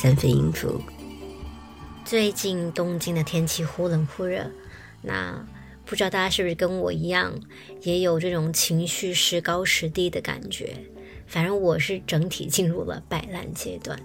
[0.00, 0.80] 三分音符。
[2.06, 4.50] 最近东京的天气忽冷忽热，
[5.02, 5.46] 那
[5.84, 7.38] 不知道大家是不是跟我一样，
[7.82, 10.74] 也有这种情绪时高时低的感觉？
[11.26, 14.00] 反正我是整体进入了摆烂阶段。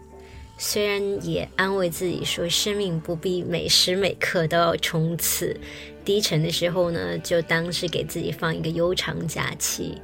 [0.58, 5.58] 虽然也安慰自己说，生命不必每时每刻都要冲刺，
[6.04, 9.96] 低沉的时候呢，就当是给自己放一个悠长假期。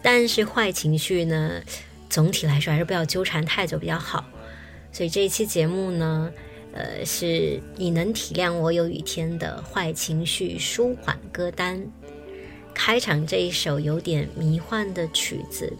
[0.00, 1.60] 但是坏情绪呢？
[2.08, 4.24] 总体来说还是不要纠缠太久比较好，
[4.96, 6.32] 所以这一期节目呢，
[6.72, 11.86] 呃，是你能体谅我有雨天的坏情绪舒缓歌单。
[12.72, 15.70] 开场这一首有点迷幻的曲子，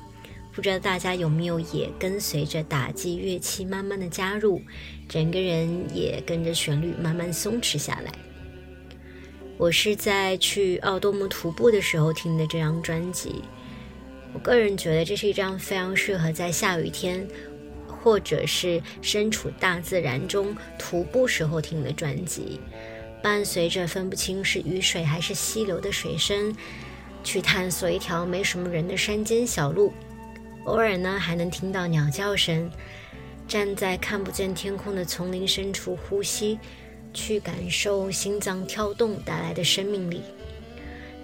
[0.52, 4.60] 不知道大家有没有也跟随着打击乐器慢慢的加入，
[5.08, 8.12] 整个人也跟着旋律慢慢松弛下来。
[9.56, 13.36] 我是在去奥多姆徒步的时候听的这张专辑。
[14.34, 17.26] 我个人觉得这是一张非常适合在下雨天，
[18.06, 22.60] 或者是身处大自然中徒步时候听的专辑。
[23.20, 26.54] 伴随着分不清是雨水还是溪流的水声，
[27.24, 29.92] 去探索一条没什么人的山间小路。
[30.66, 32.70] 偶尔呢，还能听到鸟叫声。
[33.48, 36.60] 站在看不见天空的丛林深处呼吸，
[37.12, 40.22] 去感受心脏跳动带来的生命力。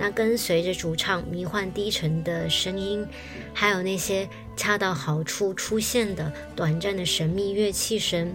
[0.02, 3.06] 那跟随着主唱迷幻低沉的声音，
[3.54, 8.34] 还有那些恰到好处出现的短暂的神秘乐器声，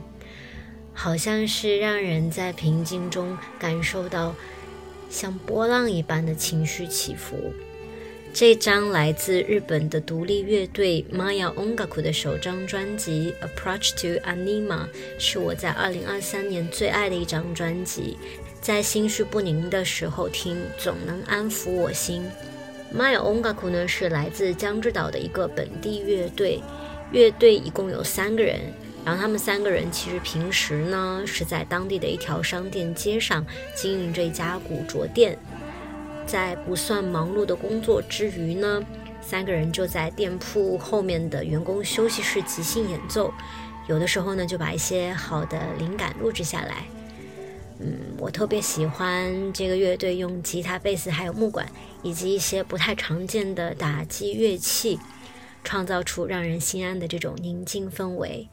[0.94, 4.34] 好像是让人在平静中感受到
[5.10, 7.52] 像波浪一般的情绪起伏。
[8.34, 14.86] 这张来自日本的独立乐队 Maya Ongaku 的首张专辑《Approach to Anima》
[15.20, 18.18] 是我在2023年最爱的一张专辑。
[18.60, 22.24] 在心绪不宁的时候听，总能安抚我心。
[22.94, 26.62] My Ongaku 呢是来自江之岛的一个本地乐队，
[27.12, 28.60] 乐队一共有三个人，
[29.06, 35.38] 然后他们三个人其实平时呢是在当地的一条商店街上经营着一家古着店，
[36.26, 38.84] 在不算忙碌的工作之余呢，
[39.22, 43.34] 三个人就在店铺后面的员工休息室即兴演奏，
[43.88, 46.86] 有的时候呢就把一些好的灵感录制下来。
[47.80, 51.72] 嗯，我特别喜欢这个乐队用吉他、贝斯还有木管，
[52.02, 54.98] 以及一些不太常见的打击乐器，
[55.64, 58.48] 创造出让人心安的这种宁静氛围。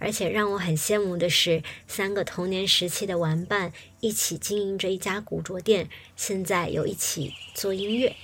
[0.00, 8.14] 而且让我很羡慕的是，三个童年时期的玩伴一起经营着一家古着店，现在又一起做音乐。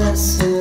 [0.00, 0.59] coisa sua.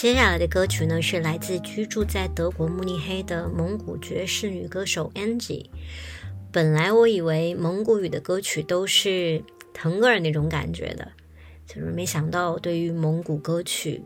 [0.00, 5.66] 接下来的歌曲呢，是来自居住在德国慕尼黑的蒙古爵士女歌手 Angie。
[6.50, 11.12] 本来我以为蒙古语的歌曲都是腾格尔那种感觉的，
[11.66, 14.02] 就是没想到对于蒙古歌曲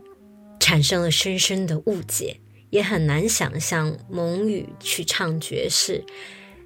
[0.59, 6.03] 产生了深深的误解，也很难想象蒙语去唱爵士。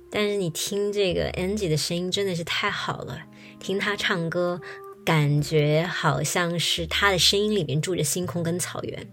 [0.09, 3.21] 但是你听这个 Angie 的声音真的是太好了，
[3.59, 4.59] 听她唱歌，
[5.05, 9.07] 感觉好像是她的声音里面住着星空跟草原。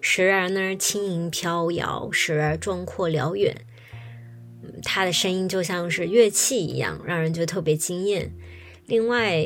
[0.00, 3.64] 时而呢轻盈飘摇，时而壮阔辽远。
[4.82, 8.32] 他的声音就像是乐器一样，让人觉得特别惊艳。
[8.86, 9.44] 另外，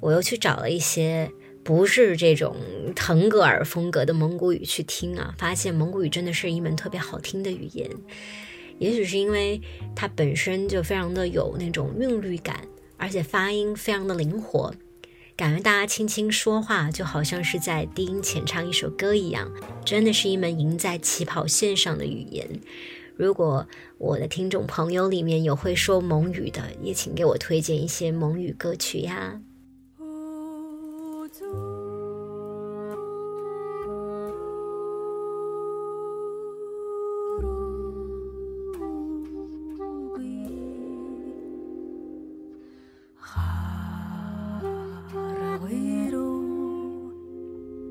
[0.00, 1.30] 我又去找了一些
[1.64, 2.56] 不是这种
[2.94, 7.90] 腾格尔风格的蒙古语去听啊，发现蒙古语真的是一门特别好听的语言。
[8.78, 9.60] 也许是因为
[9.96, 12.60] 它本身就非常的有那种韵律感，
[12.96, 14.72] 而且发音非常的灵活。
[15.38, 19.48] 感觉大家轻轻说话，就好像是在低音浅唱一首歌一样，
[19.84, 22.60] 真的是一门赢在起跑线上的语言。
[23.14, 23.64] 如果
[23.98, 29.40] 我的听众朋友里面有会说蒙语的，也请给我推荐一些蒙语歌曲呀。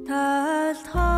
[0.08, 1.17] талхаа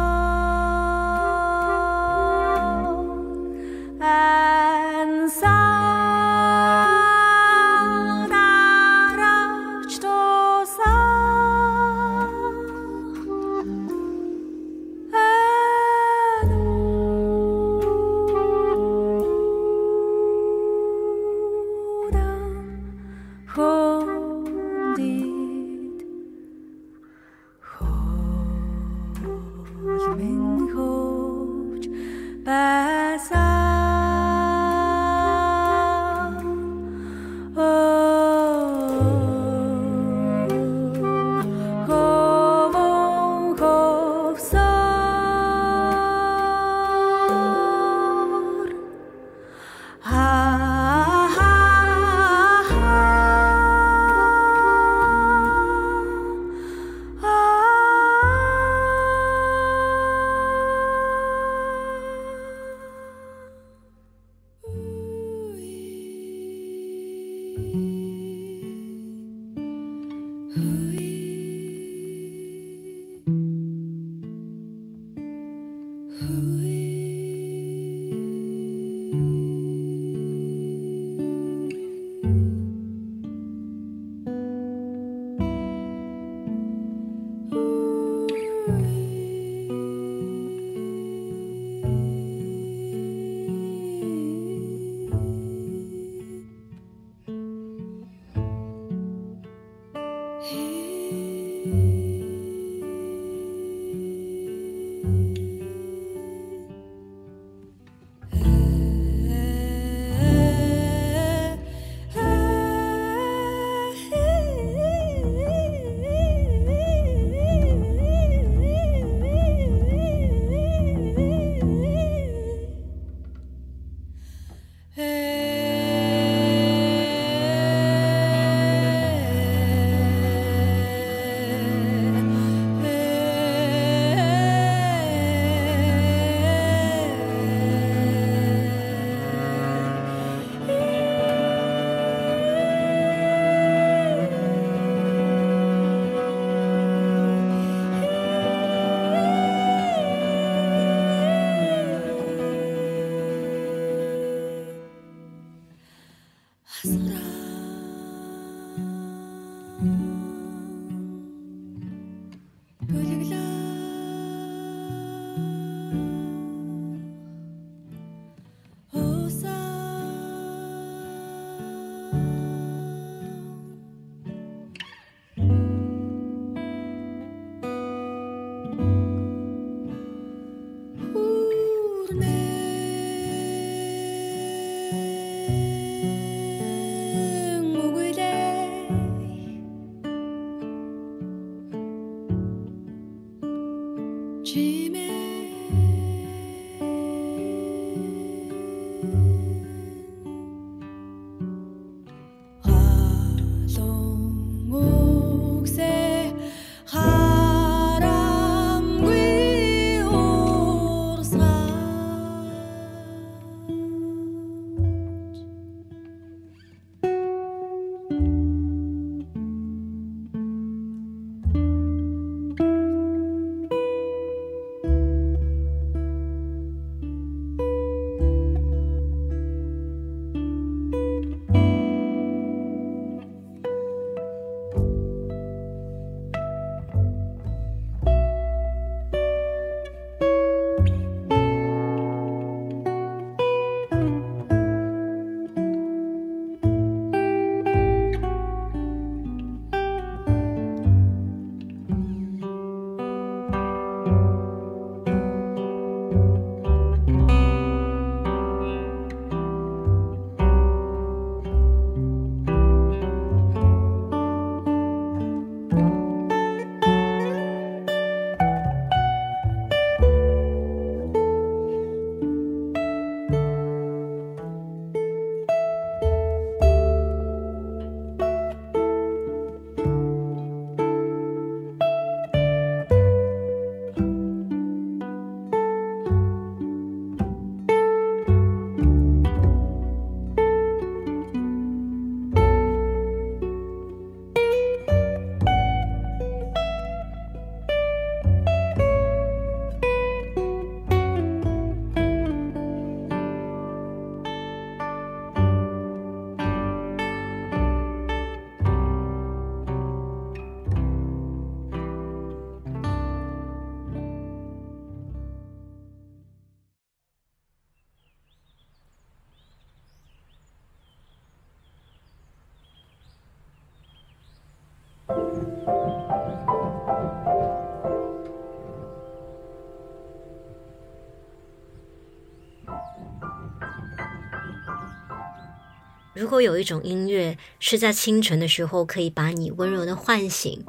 [336.15, 340.63] 如果有一种音乐是在清晨的时候可以把你温柔的唤醒，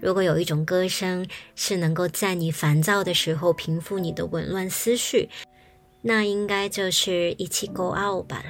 [0.00, 5.28] 如果有一种歌声是能够在你烦躁的时候平复你的紊乱思绪，
[6.00, 8.42] 那应该就是一起 Go Out 吧。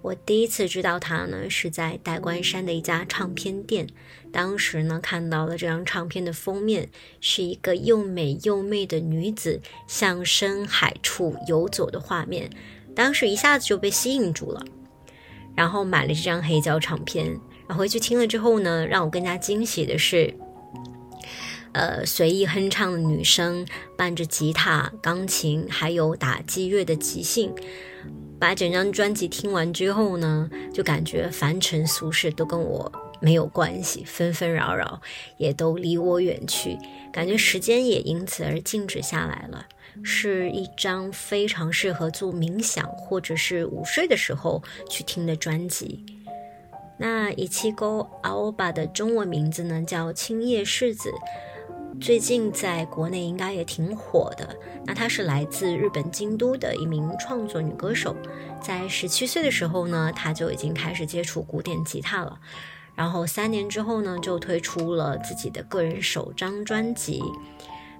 [0.00, 3.86] 我第一次知道它呢，是在代官山的一家唱片店，
[4.32, 6.88] 当时呢看到了这张唱片的封面，
[7.20, 12.48] 是一个又美又媚的女子向深海处游走的画面，
[12.94, 14.64] 当时一下子就被吸引住了。
[15.54, 17.26] 然后买了这张黑胶唱片，
[17.68, 20.34] 然后回去听了之后呢，让我更加惊喜的是，
[21.72, 27.52] 呃，随意哼唱的女声伴着吉他、钢琴还有打击乐的即兴，
[28.38, 35.00] 把整张专辑听完之后呢，就感觉凡尘俗世都跟我没有关系，纷纷扰扰
[35.38, 36.76] 也都离我远去，
[37.12, 39.66] 感觉时间也因此而静止下来了。
[40.02, 46.04] 是一张非常适合做冥想或者是午睡的时候去听的专辑。
[46.98, 51.10] 那一七沟阿欧巴的中文名字呢叫青叶世子，
[52.00, 54.56] 最近在国内应该也挺火的。
[54.86, 58.16] 那她是来自日本京都的一名创作女歌手，
[58.60, 62.38] 在十七岁的时候呢，她就已经开始接触古典吉他了。
[62.94, 67.22] 然后三年之后呢，就推出了自己的个人首张专辑。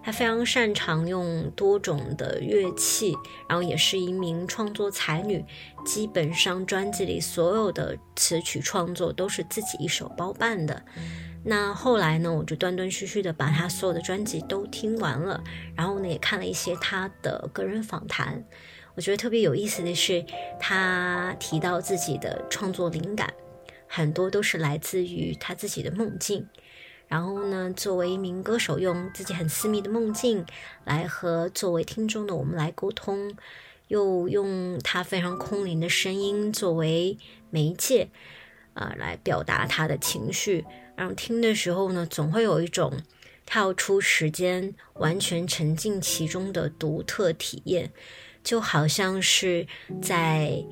[0.04, 3.14] 他非常擅长用多种的乐器，
[3.48, 5.44] 然后也是一名创作才女。
[5.84, 10.82] 基本上专辑里所有的词曲创作都是自己一手包办的。
[11.44, 15.42] 那后来呢，我就断断续续的把他所有的专辑都听完了，
[15.74, 18.44] 然后呢也看了一些他的个人访谈。
[18.94, 20.24] 我觉得特别有意思的是，
[20.60, 23.32] 他提到自己的创作灵感，
[23.88, 26.46] 很多都是来自于他自己的梦境。
[27.12, 30.46] 然后呢，作为一名歌手，用自己很私密的梦境
[30.86, 33.36] 来和作为听众的我们来沟通，
[33.88, 37.18] 又用他非常空灵的声音作为
[37.50, 38.08] 媒介，
[38.72, 40.64] 啊，来表达他的情绪。
[40.96, 42.90] 然后听的时候呢，总会有一种
[43.44, 47.92] 跳出时间，完全沉浸其中的独特体验，
[48.42, 49.66] 就好像是
[50.00, 50.64] 在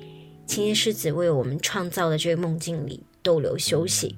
[0.47, 4.15] 青叶世子为我们创造的这个梦境里逗留休息。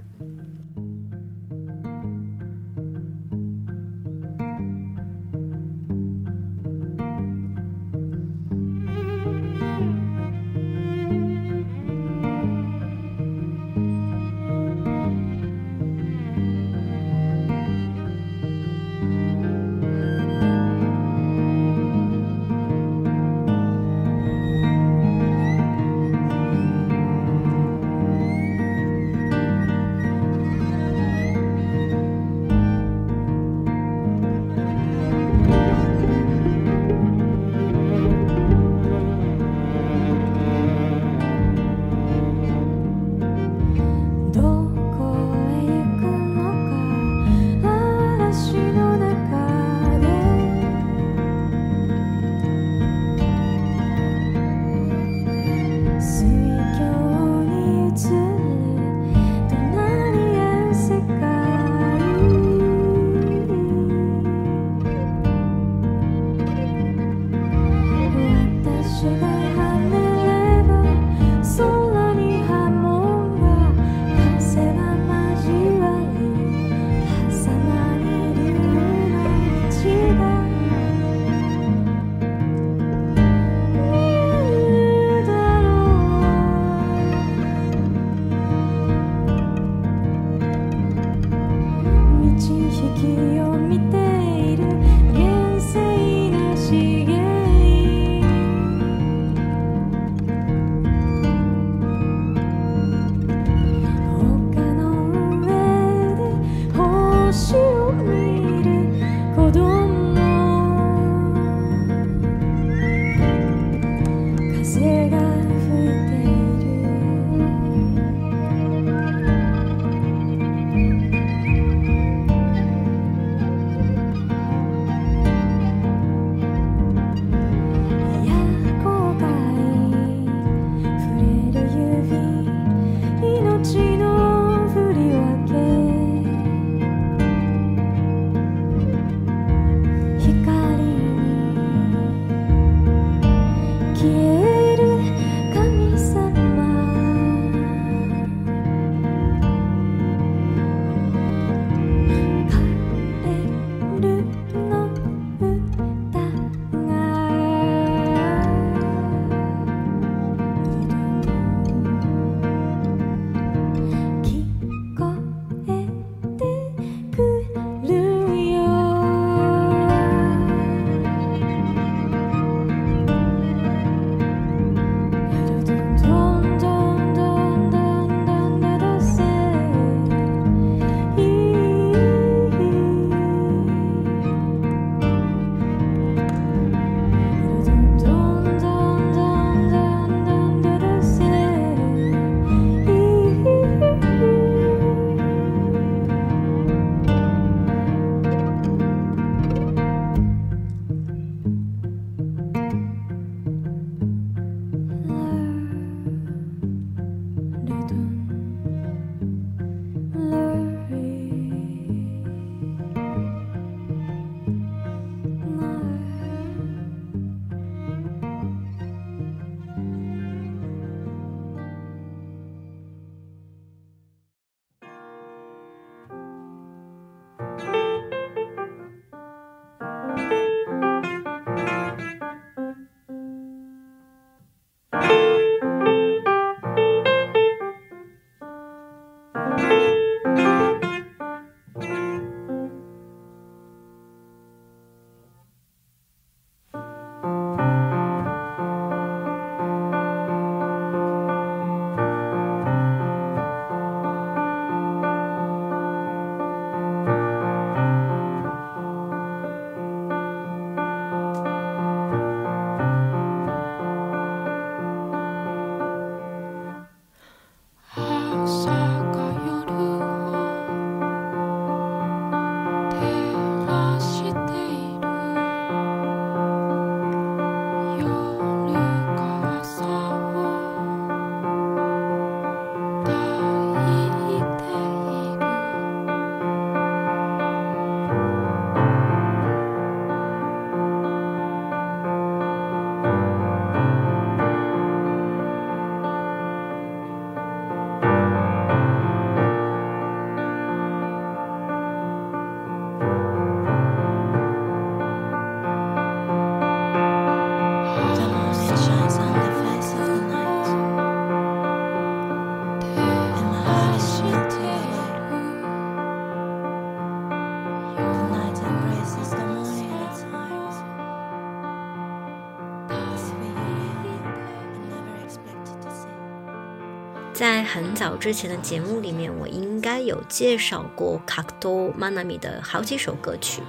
[328.03, 333.61] 早之前的节目里面，我应该有介绍过卡多玛纳米的好几首歌曲，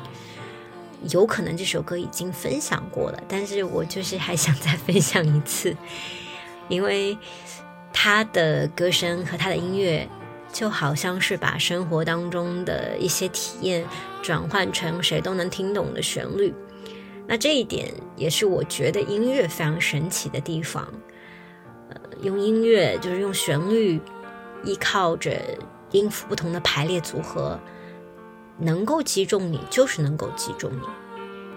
[1.08, 5.76] 有可能这首歌已经分享过了，但是我就是还想再分享一次，
[6.66, 7.16] 因为
[7.92, 10.08] 他的歌声和他的音乐
[10.52, 13.86] 就好像是把生活当中的一些体验
[14.20, 16.52] 转换成谁都能听懂的旋律，
[17.28, 20.92] 那这一点也是我觉得音乐非常神奇的地方。
[21.90, 24.00] 呃用音乐就是用旋律，
[24.64, 25.40] 依靠着
[25.90, 27.58] 音符不同的排列组合，
[28.58, 30.82] 能够击中你，就是能够击中你，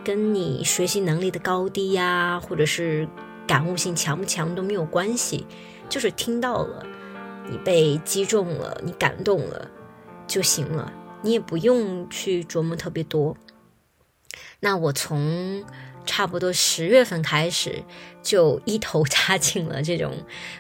[0.04, 3.08] 跟你学习能力的高低呀，或者是
[3.48, 5.46] 感悟性强不强都没有关系，
[5.90, 6.86] 就是听到了，
[7.50, 9.70] 你被击中了，你感动了
[10.28, 10.92] 就行了，
[11.22, 13.36] 你也不用去琢磨特别多。
[14.60, 15.64] 那我从。
[16.08, 17.84] 差不多十月份开始，
[18.24, 20.12] 就一头扎进了这种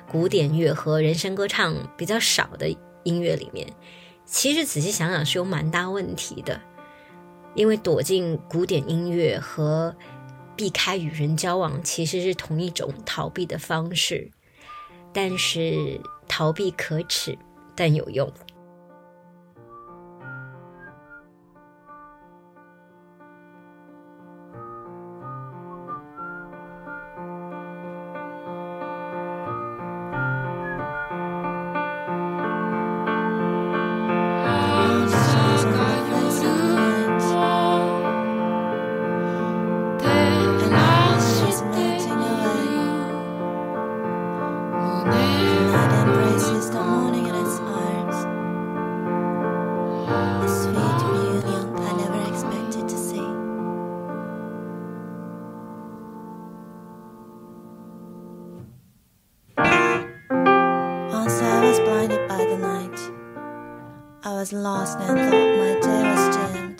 [0.07, 2.69] 古典乐和人声歌唱比较少的
[3.03, 3.67] 音乐里面。
[4.25, 6.61] 其实仔细想想是有蛮大问题的，
[7.55, 9.95] 因为躲进古典音乐和
[10.55, 14.29] 避开与人交往其实是同一种逃避的方式，
[15.13, 17.37] 但是逃避可耻，
[17.73, 18.31] 但有用。
[64.37, 66.79] Was lost and thought my day was dimmed.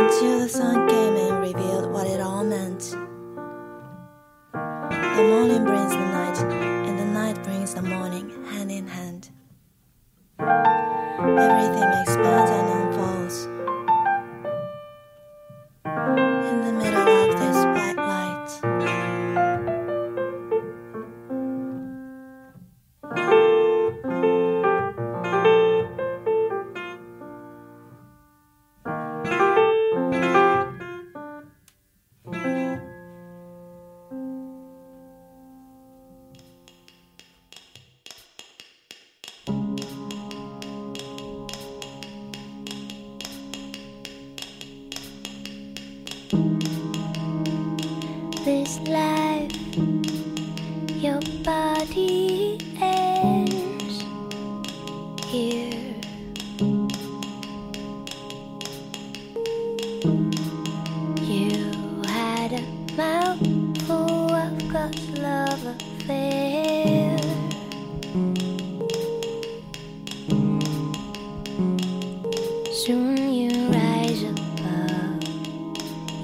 [0.00, 0.97] Until the sun came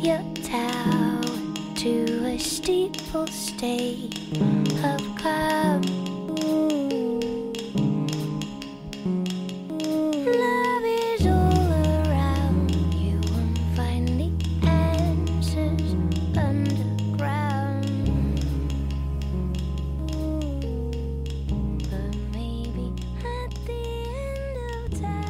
[0.04, 1.22] your tower
[1.76, 4.18] to a steeple state
[4.84, 5.86] of cloud.
[10.26, 11.72] Love is all
[12.08, 14.30] around you and find the
[14.68, 15.94] answers
[16.36, 17.86] underground.
[21.90, 23.82] But maybe at the
[24.16, 25.30] end of time.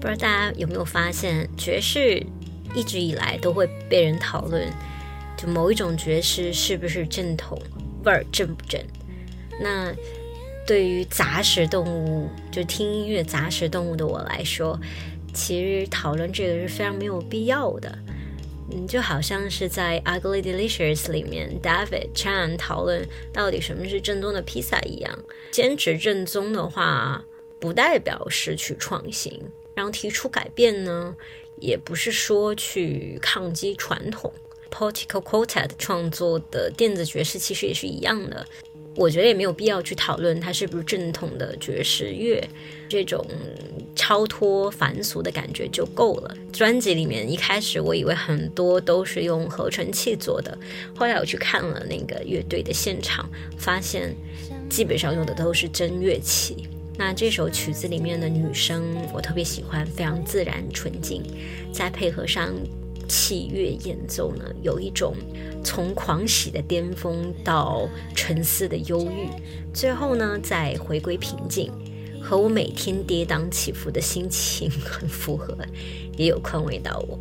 [0.00, 2.24] 不知道大家有没有发现，爵士
[2.75, 4.67] 一直以来都会被人讨论，
[5.37, 7.59] 就某一种爵士是不是正统，
[8.03, 8.81] 味儿正不正？
[9.59, 9.93] 那
[10.65, 14.79] 对于杂食动物，就听音乐杂食动物的我来说，
[15.33, 17.97] 其实讨论这个是非常没有必要的。
[18.71, 25.19] 嗯，就好像是在《Ugly Delicious》里面，David Chan 讨论到底什么是正宗的披萨一样。
[25.51, 27.23] 坚持正宗的话，
[27.59, 29.39] 不代表失去创新。
[29.75, 31.15] 然后提出改变呢，
[31.59, 34.31] 也不是说去抗击传统。
[34.71, 38.43] Portico Quartet 创作的电子爵士其实也是一样的，
[38.95, 42.43] 我觉得也没有必要去讨论它是不是正统的爵士乐，
[42.89, 43.23] 这种
[43.95, 46.35] 超脱凡俗的感觉就够了。
[46.51, 50.57] 专辑里面一开始我以为很多都是用合成器做的，
[50.95, 54.15] 后来我去看了那个乐队的现场，发现
[54.71, 56.67] 基本上用的都是真乐器。
[56.95, 61.23] 那这首曲子里面的女声我特别喜欢，非常自然纯净，
[61.71, 62.53] 再配合上
[63.07, 65.15] 器乐演奏呢，有一种
[65.63, 69.27] 从狂喜的巅峰到沉思的忧郁，
[69.73, 71.71] 最后呢再回归平静，
[72.21, 75.57] 和我每天跌宕起伏的心情 很符合，
[76.15, 77.17] 也有宽慰到我。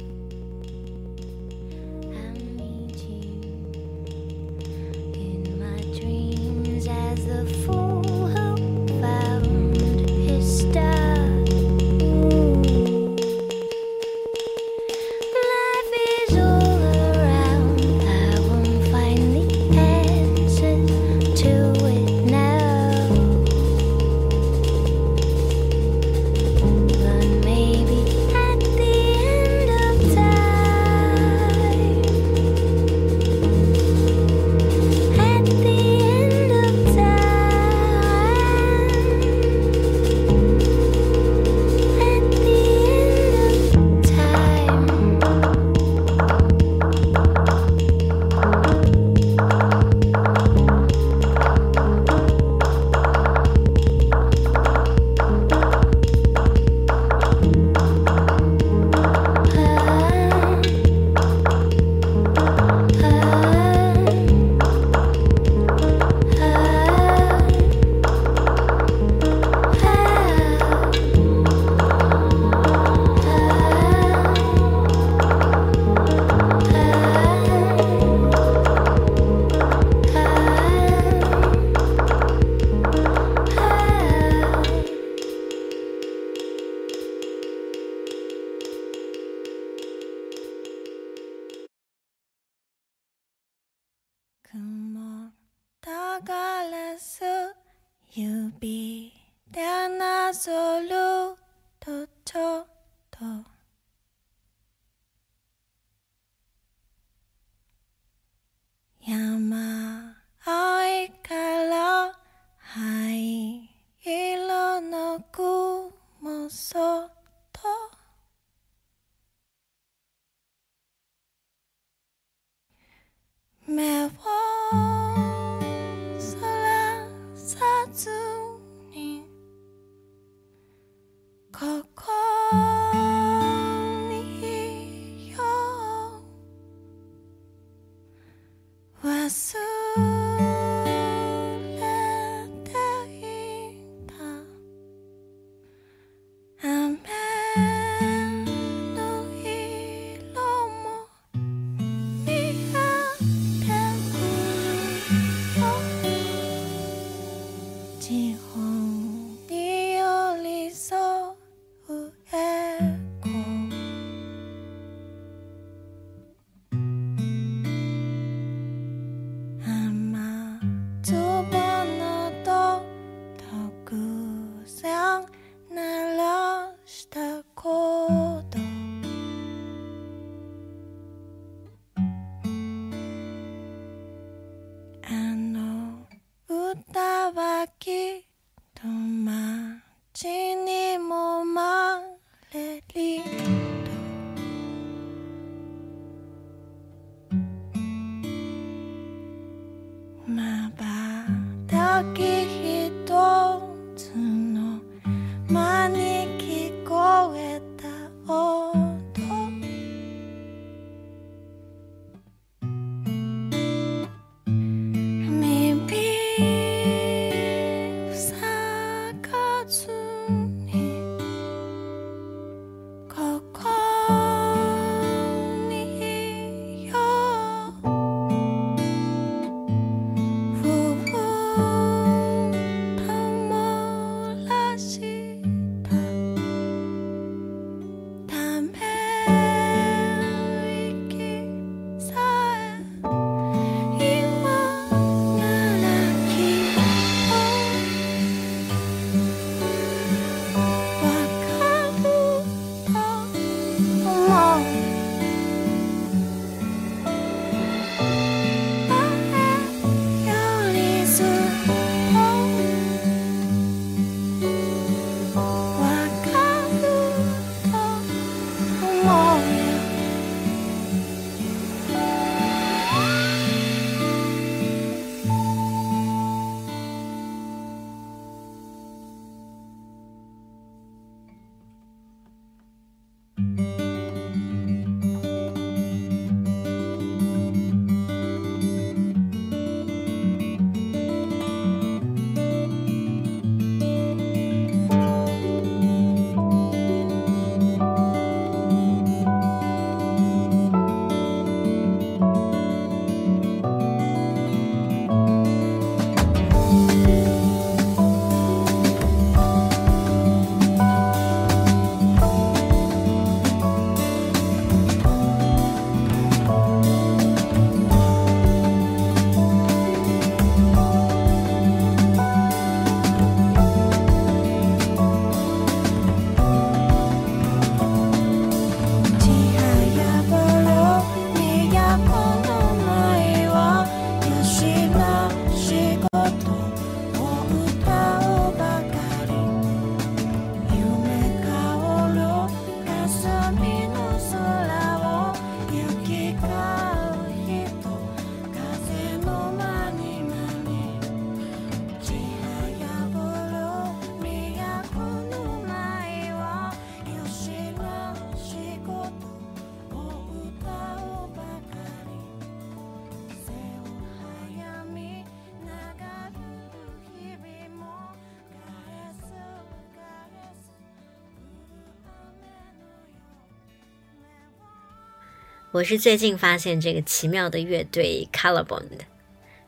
[375.72, 378.90] 我是最近发现这个奇妙的乐队 Colorbond，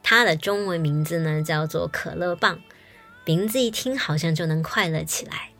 [0.03, 2.61] 它的中文名字呢叫做可乐棒，
[3.25, 5.53] 名字一听好像就能快乐起来。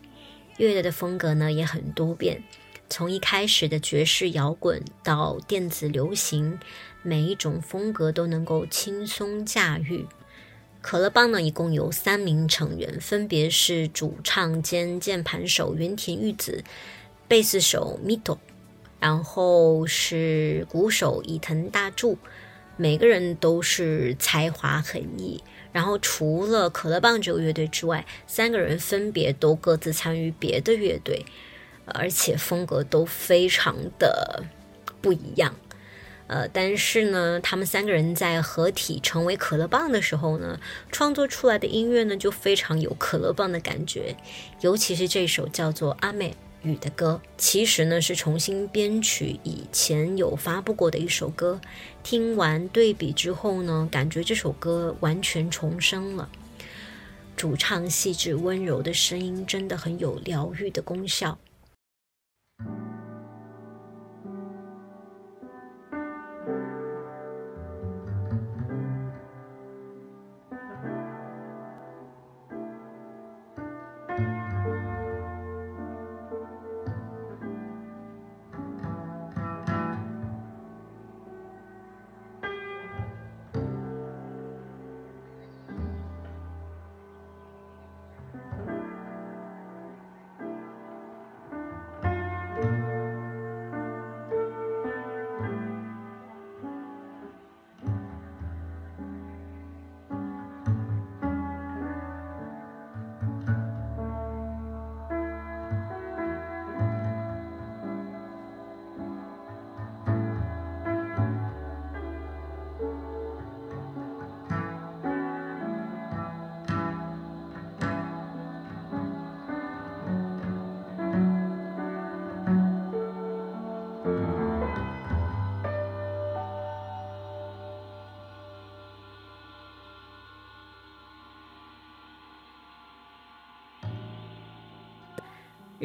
[0.57, 2.43] 乐队的风格呢也很多变，
[2.87, 6.59] 从一开始的爵士摇滚到电子流行，
[7.01, 10.05] 每一种风格都能够轻松驾驭。
[10.79, 16.63] 可乐棒呢一共有三名成员，分别是主唱兼键盘手原田裕子、
[17.27, 18.37] 贝斯手 Mito。
[19.05, 22.17] 然后是鼓手伊藤大柱，
[22.75, 25.43] 每个人都是才华横溢。
[25.71, 31.23] 然后除了可乐棒这个乐队之外，三个人分别都各自参与别的乐队，
[31.85, 34.43] 而且风格都非常的
[35.01, 35.53] 不一样。
[36.25, 40.59] 呃，但是呢，他们三个人在合体成为可乐棒的时候呢，
[40.91, 44.15] 创作出来的音乐呢就非常有可乐棒的感觉，
[44.61, 46.35] 尤其是这首叫做《阿美
[46.65, 51.61] 雨》的歌，其实呢是重新编曲以前有发布过的一首歌，
[52.03, 56.27] 听完对比之后呢，感觉这首歌完全重生了。
[57.37, 61.37] 主唱细致温柔的声音真的很有疗愈的功效。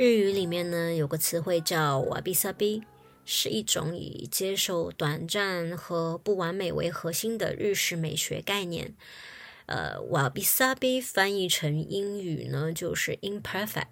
[0.02, 2.82] 日语里面呢有个词汇叫瓦比萨比，
[3.26, 8.94] 是一种以接受短暂和不完美为核心的日式美学概念。
[9.66, 13.88] 呃，瓦比萨比翻译成英语呢就是 imperfect，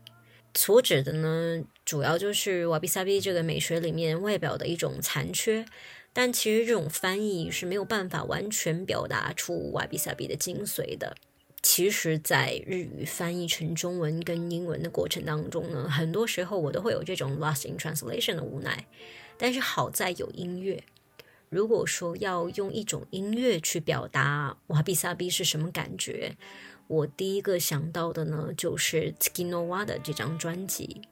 [0.54, 5.66] 所指的呢主要就是瓦比萨比这个美学里面外表的一种残缺。
[6.14, 11.14] 但其实这种翻译是没有办法完全表达出瓦比萨比的精髓的。
[11.70, 18.86] 其实，在日语翻译成中文跟英文的过程当中呢，很多时候我都会有这种 lost in translation 的无奈。
[19.36, 20.82] 但是好在有音乐。
[21.50, 26.38] 如果说要用一种音乐去表达瓦比萨比是什么感觉，
[26.86, 31.02] 我第一个想到的呢，就是 Tsukinowa 的这张专辑。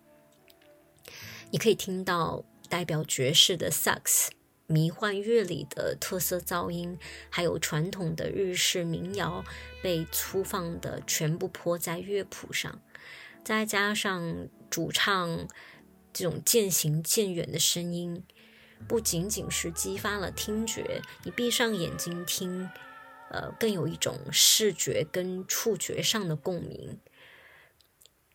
[1.51, 4.31] 你可以听到代表爵士的萨克斯。
[4.67, 6.99] 迷幻乐里的特色噪音，
[7.31, 9.45] 还有传统的日式民谣
[9.83, 12.81] 被粗放的全部泼在乐谱上，
[13.45, 15.47] 再加上主唱
[16.13, 18.25] 这种渐行渐远的声音，
[18.89, 22.69] 不仅仅是激发了听觉，你闭上眼睛听，
[23.31, 26.99] 呃，更有一种视觉跟触觉上的共鸣，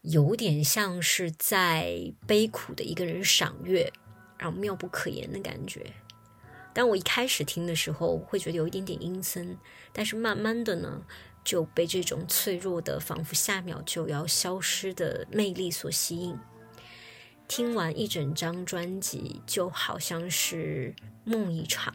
[0.01, 3.91] 有点像是在悲苦的一个人赏月，
[4.37, 5.93] 然后妙不可言的感觉。
[6.73, 9.57] 当我一开始听的时候，会觉得有一点点阴森，
[9.91, 11.03] 但是慢慢的呢，
[11.43, 16.37] 就被这种脆弱的、仿佛下秒就要消失的魅力所吸引。
[17.47, 20.95] 听完一整张专辑，就好像是
[21.25, 21.93] 梦一场，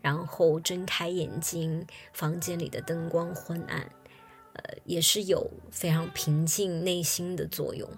[0.00, 3.90] 然后睁开眼睛，房间里的灯光昏暗，
[4.52, 7.90] 呃，也是有非常平静内心的作用。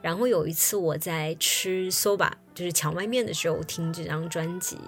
[0.00, 4.78] 然后有一次我在吃 soba，就是荞麦面的时候听这张专辑，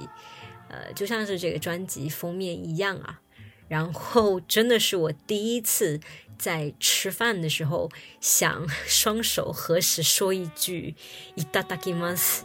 [0.68, 3.20] 呃，就像是这个专辑封面一样啊。
[3.68, 5.98] 然后真的是我第一次
[6.38, 7.90] 在吃饭的时候
[8.20, 10.94] 想双手合十说一句“
[11.36, 12.42] いただきます”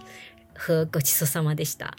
[0.56, 1.92] 和“ごちそうさまでした”，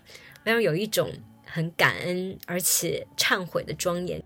[0.42, 1.12] 非常有一种
[1.44, 4.22] 很感恩而且忏悔的庄严。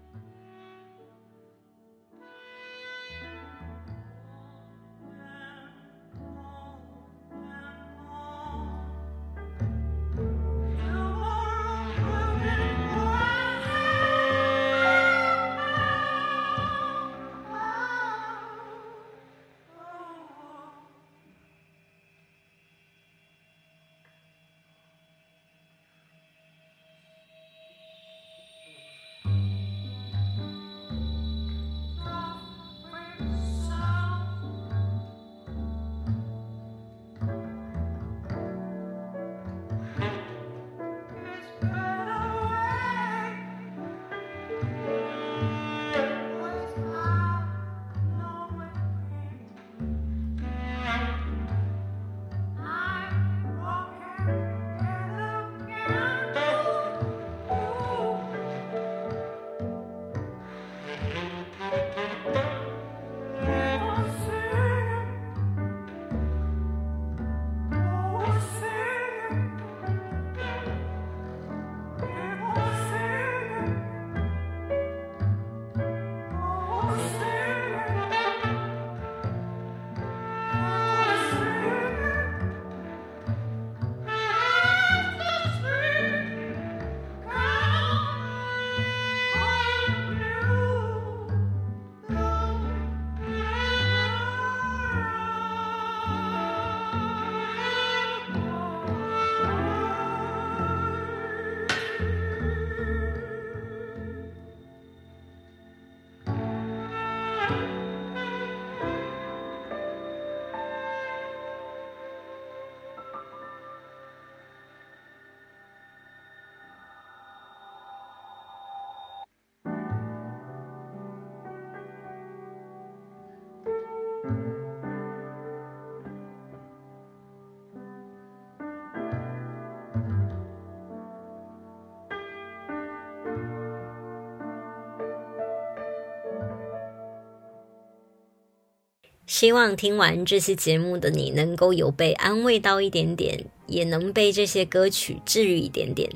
[139.38, 146.10] 希望听完这期节目的你能够有被安慰到一点点，也能被这些歌曲治愈一点点。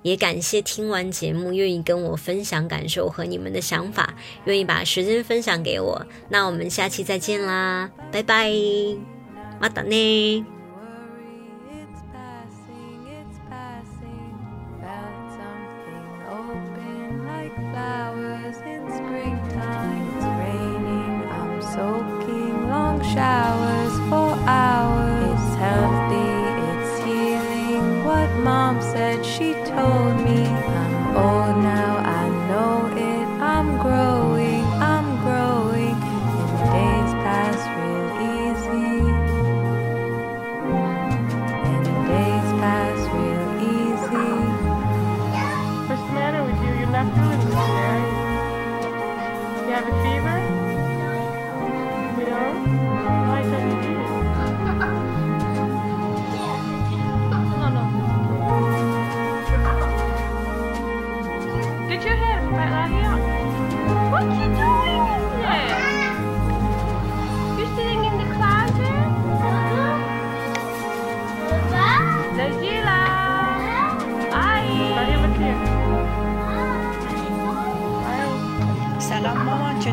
[0.00, 4.14] 也感谢听完节目愿意跟我分享感受和你们的想法，
[4.46, 6.06] 愿意把时间分享给我。
[6.30, 8.50] 那我们下期再见啦，拜拜，
[9.60, 10.57] またね。
[23.19, 23.68] Tchau.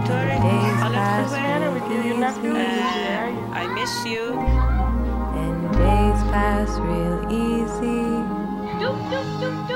[0.06, 0.38] Victoria.
[0.38, 2.22] Days pass real easy.
[2.22, 4.38] Uh, I miss you.
[4.38, 8.06] And days pass real easy.
[8.78, 9.18] Do, do,
[9.66, 9.75] do,